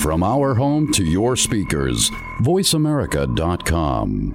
[0.00, 2.08] From our home to your speakers,
[2.40, 4.34] voiceamerica.com.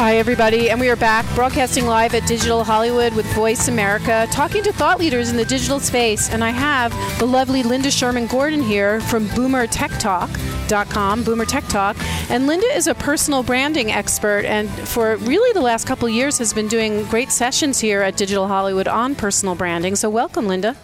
[0.00, 4.62] Hi, everybody, and we are back broadcasting live at Digital Hollywood with Voice America, talking
[4.62, 6.30] to thought leaders in the digital space.
[6.30, 11.64] And I have the lovely Linda Sherman Gordon here from boomer tech BoomerTechTalk.com, Boomer Tech
[11.64, 11.98] Talk.
[12.30, 16.54] And Linda is a personal branding expert, and for really the last couple years has
[16.54, 19.96] been doing great sessions here at Digital Hollywood on personal branding.
[19.96, 20.76] So, welcome, Linda.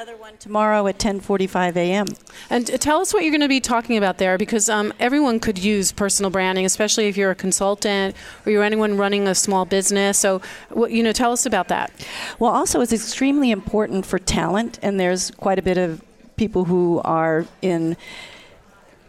[0.00, 2.06] Another one tomorrow at 10:45 a.m.
[2.48, 5.58] And tell us what you're going to be talking about there, because um, everyone could
[5.58, 10.18] use personal branding, especially if you're a consultant or you're anyone running a small business.
[10.18, 10.40] So,
[10.88, 11.92] you know, tell us about that.
[12.38, 16.02] Well, also, it's extremely important for talent, and there's quite a bit of
[16.38, 17.94] people who are in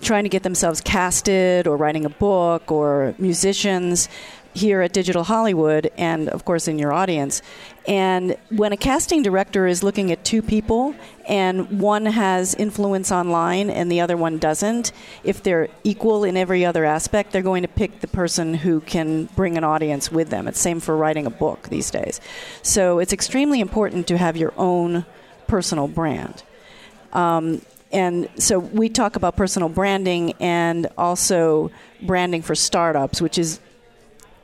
[0.01, 4.09] trying to get themselves casted or writing a book or musicians
[4.53, 7.41] here at Digital Hollywood and, of course, in your audience.
[7.87, 10.93] And when a casting director is looking at two people
[11.27, 14.91] and one has influence online and the other one doesn't,
[15.23, 19.25] if they're equal in every other aspect, they're going to pick the person who can
[19.35, 20.47] bring an audience with them.
[20.47, 22.19] It's same for writing a book these days.
[22.61, 25.05] So it's extremely important to have your own
[25.47, 26.43] personal brand.
[27.13, 31.71] Um, and so we talk about personal branding and also
[32.01, 33.59] branding for startups, which is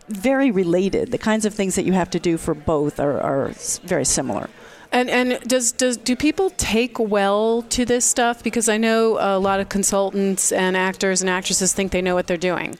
[0.10, 1.12] very related.
[1.12, 3.52] The kinds of things that you have to do for both are, are
[3.84, 4.50] very similar.
[4.92, 8.42] And and does does do people take well to this stuff?
[8.42, 12.28] Because I know a lot of consultants and actors and actresses think they know what
[12.28, 12.78] they're doing.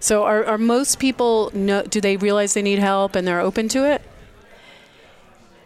[0.00, 3.68] So are, are most people know, do they realize they need help and they're open
[3.68, 4.00] to it?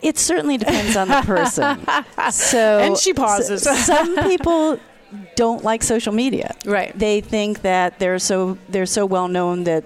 [0.03, 1.87] It certainly depends on the person.
[2.33, 3.63] so and she pauses.
[3.63, 4.81] So, some people
[5.37, 6.57] don't like social media.
[6.67, 6.97] Right.
[6.99, 9.85] They think that they're so they're so well known that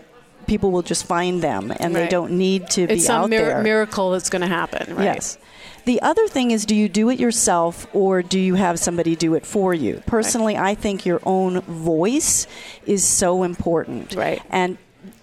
[0.49, 2.03] people will just find them and right.
[2.03, 3.63] they don't need to it's be some out mir- there.
[3.63, 5.05] miracle that's going to happen, right?
[5.05, 5.39] Yes.
[5.85, 9.35] The other thing is, do you do it yourself or do you have somebody do
[9.35, 10.03] it for you?
[10.07, 10.70] Personally, right.
[10.70, 12.47] I think your own voice
[12.85, 14.14] is so important.
[14.14, 14.42] Right.
[14.51, 14.77] And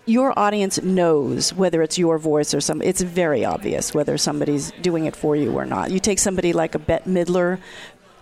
[0.05, 2.81] your audience knows whether it's your voice or some.
[2.81, 5.91] It's very obvious whether somebody's doing it for you or not.
[5.91, 7.59] You take somebody like a Bette Midler.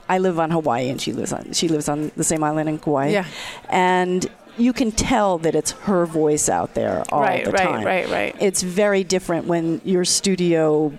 [0.07, 2.77] I live on Hawaii, and she lives on she lives on the same island in
[2.77, 3.07] Kauai.
[3.07, 3.25] Yeah.
[3.69, 7.85] And you can tell that it's her voice out there all right, the right, time.
[7.85, 8.35] Right, right, right.
[8.39, 10.97] It's very different when your studio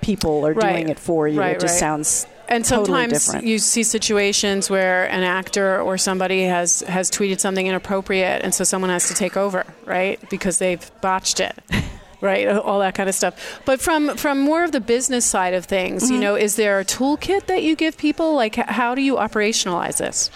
[0.00, 0.72] people are right.
[0.72, 1.40] doing it for you.
[1.40, 6.44] Right, it just sounds and sometimes totally you see situations where an actor or somebody
[6.44, 10.18] has has tweeted something inappropriate, and so someone has to take over, right?
[10.30, 11.58] Because they've botched it.
[12.20, 15.64] right all that kind of stuff but from from more of the business side of
[15.64, 16.14] things mm-hmm.
[16.14, 19.98] you know is there a toolkit that you give people like how do you operationalize
[19.98, 20.28] this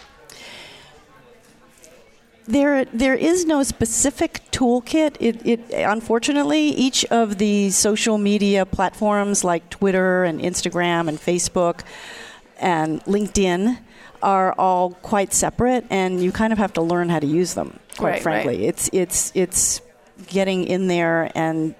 [2.46, 5.16] there, there is no specific toolkit.
[5.20, 11.82] It, it, unfortunately, each of the social media platforms like Twitter and Instagram and Facebook
[12.58, 13.78] and LinkedIn
[14.22, 17.78] are all quite separate, and you kind of have to learn how to use them.
[17.96, 18.68] Quite right, frankly, right.
[18.68, 19.80] it's it's it's
[20.28, 21.74] getting in there, and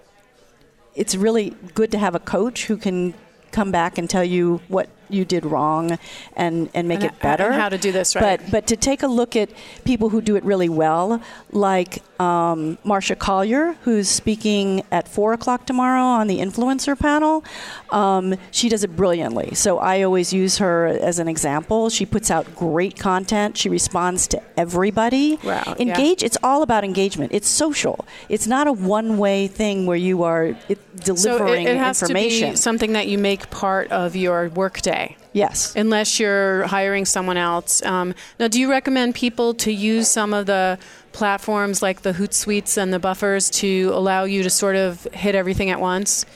[0.95, 3.15] it's really good to have a coach who can
[3.53, 5.99] come back and tell you what you did wrong
[6.37, 7.47] and, and make and it better.
[7.47, 8.41] And how to do this right.
[8.41, 9.51] But, but to take a look at
[9.85, 15.67] people who do it really well, like um, Marsha Collier, who's speaking at 4 o'clock
[15.67, 17.45] tomorrow on the influencer panel,
[17.91, 19.55] um, she does it brilliantly.
[19.55, 21.91] So I always use her as an example.
[21.91, 23.57] She puts out great content.
[23.57, 25.39] She responds to everybody.
[25.45, 26.27] Wow, Engage, yeah.
[26.27, 27.33] it's all about engagement.
[27.33, 28.05] It's social.
[28.29, 30.57] It's not a one way thing where you are
[30.97, 32.49] delivering so it, it has information.
[32.49, 35.02] To be something that you make part of your workday.
[35.33, 35.75] Yes.
[35.75, 37.83] Unless you're hiring someone else.
[37.85, 40.79] Um, now, do you recommend people to use some of the
[41.13, 45.71] platforms like the Hootsuites and the buffers to allow you to sort of hit everything
[45.71, 46.27] at once?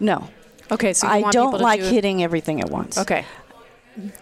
[0.00, 0.28] No.
[0.70, 2.96] Okay, so I don't like hitting everything at once.
[2.96, 3.26] Okay.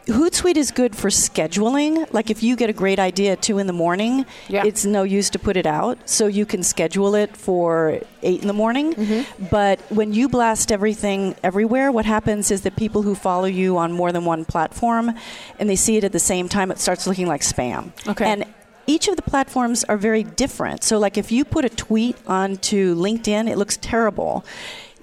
[0.06, 2.12] Hootsuite is good for scheduling.
[2.12, 4.64] Like if you get a great idea at two in the morning, yeah.
[4.64, 6.08] it's no use to put it out.
[6.08, 8.94] So you can schedule it for eight in the morning.
[8.94, 9.46] Mm-hmm.
[9.46, 13.92] But when you blast everything everywhere, what happens is that people who follow you on
[13.92, 15.14] more than one platform
[15.58, 17.92] and they see it at the same time, it starts looking like spam.
[18.08, 18.24] Okay.
[18.24, 18.44] And
[18.88, 20.82] each of the platforms are very different.
[20.82, 24.44] So like if you put a tweet onto LinkedIn, it looks terrible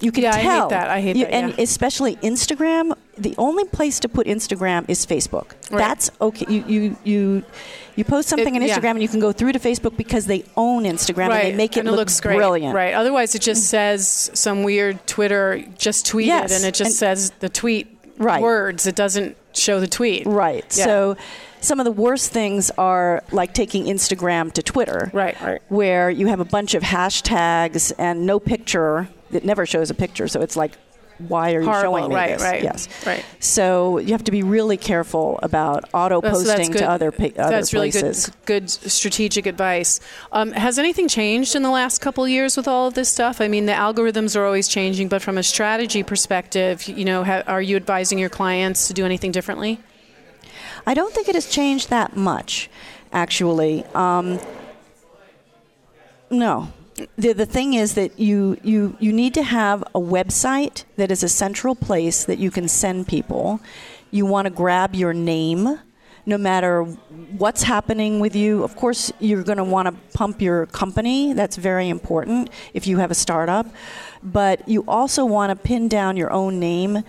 [0.00, 0.42] you can yeah, tell.
[0.42, 0.90] I hate that.
[0.90, 1.34] I hate you, that.
[1.34, 5.52] And especially Instagram, the only place to put Instagram is Facebook.
[5.70, 5.78] Right.
[5.78, 6.46] That's okay.
[6.48, 7.44] You you you
[7.96, 8.78] you post something It- on yeah.
[8.78, 11.44] Instagram and you can go through to Facebook because they own Instagram right.
[11.44, 12.36] and they make it and look looks great.
[12.36, 12.74] brilliant.
[12.74, 12.94] Right.
[12.94, 13.68] Otherwise, it just mm.
[13.68, 18.42] says some weird Twitter just tweeted, Yes, and it just and- says the tweet Right.
[18.42, 18.86] words.
[18.86, 20.26] It doesn't show the tweet.
[20.26, 20.64] Right.
[20.76, 20.84] Yeah.
[20.84, 21.16] So
[21.60, 25.10] some of the worst things are like taking Instagram to Twitter.
[25.12, 25.60] Right, right.
[25.68, 29.08] Where you have a bunch of hashtags and no picture.
[29.30, 30.72] It never shows a picture, so it's like
[31.18, 32.42] why are you Horrible, showing me right, this?
[32.42, 32.88] right, Yes.
[33.04, 33.24] right.
[33.40, 36.78] So you have to be really careful about auto posting good.
[36.78, 38.26] to other pa- other That's really places.
[38.46, 39.98] good, good strategic advice.
[40.30, 43.40] Um, has anything changed in the last couple of years with all of this stuff?
[43.40, 47.42] I mean, the algorithms are always changing, but from a strategy perspective, you know, ha-
[47.48, 49.80] are you advising your clients to do anything differently?
[50.86, 52.70] I don't think it has changed that much,
[53.12, 53.84] actually.
[53.94, 54.38] Um,
[56.30, 56.68] no.
[57.16, 61.22] The, the thing is that you, you, you need to have a website that is
[61.22, 63.60] a central place that you can send people.
[64.10, 65.78] You want to grab your name
[66.26, 68.62] no matter what's happening with you.
[68.62, 71.32] Of course, you're going to want to pump your company.
[71.32, 73.66] That's very important if you have a startup.
[74.22, 77.02] But you also want to pin down your own name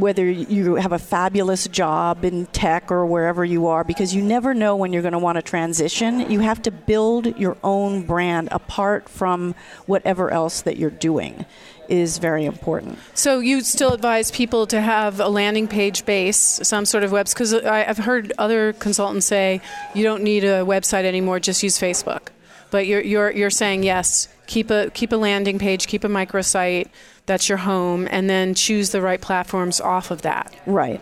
[0.00, 4.54] whether you have a fabulous job in tech or wherever you are, because you never
[4.54, 6.30] know when you're going to want to transition.
[6.30, 9.54] You have to build your own brand apart from
[9.86, 11.44] whatever else that you're doing
[11.88, 12.98] is very important.
[13.14, 17.32] So you still advise people to have a landing page base, some sort of webs,
[17.32, 19.60] because I've heard other consultants say
[19.94, 22.28] you don't need a website anymore, just use Facebook.
[22.70, 26.88] But you're you're you're saying yes, keep a keep a landing page, keep a microsite
[27.28, 30.52] that's your home, and then choose the right platforms off of that.
[30.66, 31.00] Right.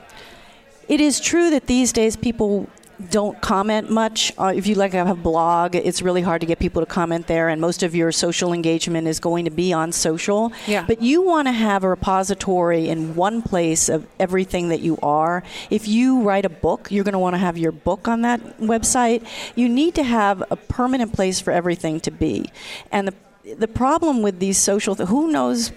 [0.88, 2.69] It is true that these days people
[3.11, 4.32] don't comment much.
[4.38, 7.26] Uh, if you like have a blog, it's really hard to get people to comment
[7.26, 10.52] there, and most of your social engagement is going to be on social.
[10.67, 10.84] Yeah.
[10.87, 15.43] But you want to have a repository in one place of everything that you are.
[15.70, 18.40] If you write a book, you're going to want to have your book on that
[18.58, 19.26] website.
[19.55, 22.50] You need to have a permanent place for everything to be.
[22.90, 23.14] And the
[23.58, 25.70] the problem with these social, th- who knows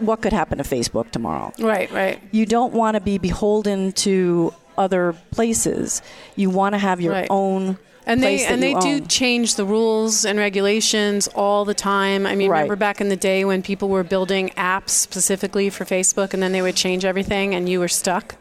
[0.00, 1.52] what could happen to Facebook tomorrow?
[1.58, 2.20] Right, right.
[2.32, 6.02] you don't want to be beholden to other places.
[6.36, 7.26] You want to have your Right.
[7.30, 12.26] own And they and they you do change the rules and regulations all the time.
[12.26, 12.58] I mean, Right.
[12.58, 16.52] remember back in the day when people were building apps specifically for Facebook, and then
[16.52, 18.34] they would change everything, and you were stuck.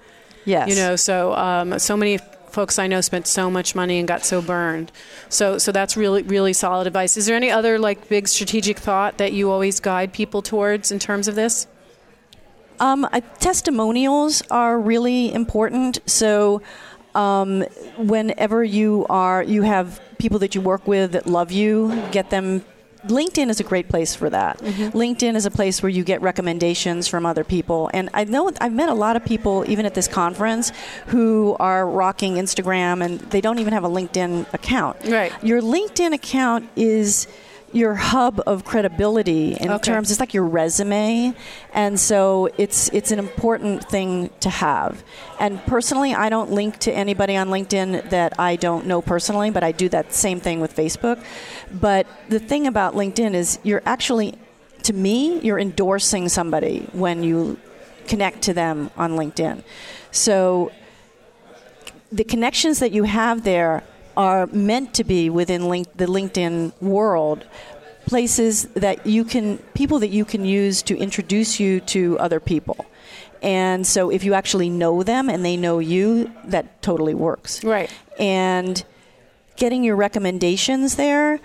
[0.45, 0.67] Yes.
[0.69, 2.19] You know, so um, so many
[2.53, 4.91] folks I know spent so much money and got so burned.
[5.29, 7.17] So so that's really really solid advice.
[7.17, 10.99] Is there any other like big strategic thought that you always guide people towards in
[10.99, 11.67] terms of this?
[12.79, 13.07] Um,
[13.39, 15.99] testimonials are really important.
[16.05, 16.61] So,
[17.15, 17.61] um,
[17.97, 22.65] whenever you are, you have people that you work with that love you, get them.
[23.07, 24.57] LinkedIn is a great place for that.
[24.59, 24.97] Mm-hmm.
[24.97, 27.89] LinkedIn is a place where you get recommendations from other people.
[27.93, 30.71] And I know I've met a lot of people, even at this conference,
[31.07, 34.97] who are rocking Instagram and they don't even have a LinkedIn account.
[35.05, 35.31] Right.
[35.43, 37.27] Your LinkedIn account is
[37.73, 39.91] your hub of credibility in Okay.
[39.91, 41.33] terms it's like your resume.
[41.73, 45.03] And so it's it's an important thing to have.
[45.39, 49.63] And personally i don't link to anybody on linkedin that i don't know personally but
[49.63, 51.23] i do that same thing with facebook.
[51.71, 54.35] But the thing about linkedin is you're actually
[54.83, 57.57] to me you're endorsing somebody when you
[58.07, 59.63] connect to them on linkedin.
[60.11, 60.71] So
[62.11, 63.81] the connections that you have there
[64.15, 67.45] are meant to be within link, the LinkedIn world
[68.05, 72.85] places that you can people that you can use to introduce you to other people
[73.41, 77.89] and so if you actually know them and they know you that totally works Right.
[78.19, 78.83] and
[79.55, 81.39] getting your recommendations there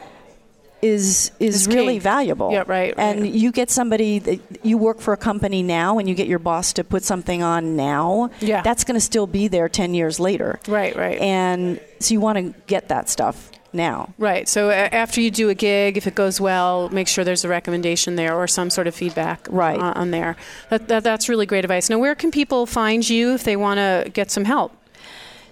[0.83, 1.99] is is really key.
[1.99, 2.53] valuable.
[2.53, 3.33] Yeah, right, And right.
[3.33, 6.73] you get somebody that you work for a company now, and you get your boss
[6.75, 8.31] to put something on now.
[8.41, 8.63] Yeah.
[8.63, 10.61] that's going to still be there ten years later.
[10.69, 11.19] Right, right.
[11.19, 14.15] And so you want to get that stuff now.
[14.19, 14.49] Right.
[14.49, 18.17] So after you do a gig, if it goes well, make sure there's a recommendation
[18.17, 19.79] there or some sort of feedback Right.
[19.79, 20.37] on, on there.
[20.71, 21.91] That, that, that's really great advice.
[21.91, 24.73] Now, where can people find you if they want to get some help?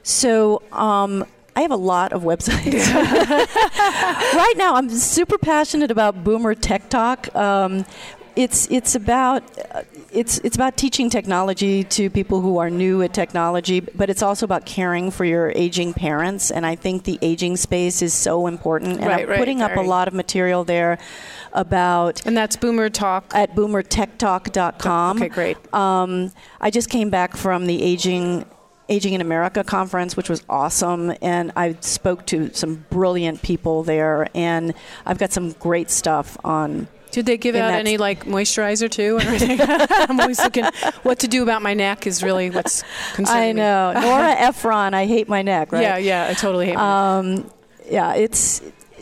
[0.03, 2.93] So um, I have a lot of websites.
[4.35, 7.35] right now, I'm super passionate about Boomer Tech Talk.
[7.35, 7.87] Um,
[8.37, 9.43] it's it's about
[9.75, 9.83] uh,
[10.13, 14.45] it's it's about teaching technology to people who are new at technology, but it's also
[14.45, 16.51] about caring for your aging parents.
[16.51, 18.99] And I think the aging space is so important.
[18.99, 20.99] And Right, I'm right, putting up a lot of material there
[21.55, 23.33] about And that's Boomer Talk.
[23.35, 25.17] at boomertechtalk.com.
[25.17, 25.75] Okay, great.
[25.75, 28.45] Um, I just came back from the Aging
[28.89, 34.29] Aging in America conference, which was awesome, and I spoke to some brilliant people there,
[34.35, 34.75] and
[35.05, 36.87] I've got some great stuff on.
[37.11, 39.19] Did they give out any like moisturizer too?
[40.09, 40.67] I'm always looking
[41.03, 44.95] what to do about my neck is really what's concerning I know Nora Ephron.
[44.95, 45.73] I hate my neck.
[45.73, 45.83] Right?
[45.83, 47.45] Yeah, yeah, I totally hate my neck.
[47.45, 47.51] Um,
[47.91, 48.61] yeah, it's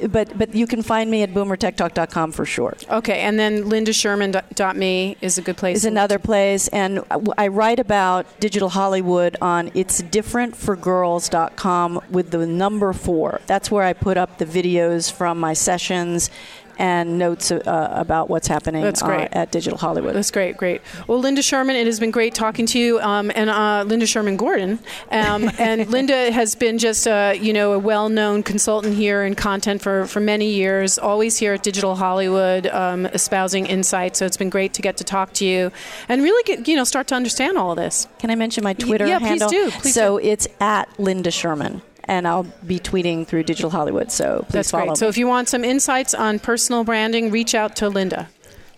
[0.08, 2.76] but but you can find me at boomertechtalk.com for sure.
[2.90, 5.78] Okay, and then lindasherman.me is a good place.
[5.78, 7.00] Is another place, and
[7.38, 13.40] I write about digital Hollywood on it's different for girls.com with the number four.
[13.46, 16.30] That's where I put up the videos from my sessions
[16.78, 19.26] and notes uh, about what's happening That's great.
[19.26, 20.14] Uh, at Digital Hollywood.
[20.14, 20.80] That's great, great.
[21.06, 24.36] Well, Linda Sherman, it has been great talking to you, um, and uh, Linda Sherman
[24.36, 24.78] Gordon.
[25.10, 29.82] Um, and Linda has been just a you know a well-known consultant here in content
[29.82, 30.98] for for many years.
[30.98, 34.16] Always here at Digital Hollywood, um, espousing insight.
[34.16, 35.70] So it's been great to get to talk to you
[36.08, 38.06] and really get you know start to understand all of this.
[38.18, 39.48] Can I mention my Twitter yeah, handle?
[39.48, 39.78] please do.
[39.80, 40.26] Please so do.
[40.26, 44.10] it's at Linda Sherman and I'll be tweeting through Digital Hollywood.
[44.10, 44.90] So please That's follow great.
[44.90, 44.96] me.
[44.96, 48.28] So if you want some insights on personal branding, reach out to Linda.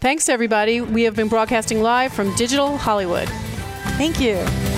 [0.01, 0.81] Thanks, everybody.
[0.81, 3.29] We have been broadcasting live from Digital Hollywood.
[3.99, 4.76] Thank you.